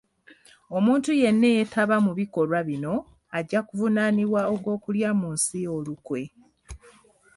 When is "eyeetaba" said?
1.51-1.95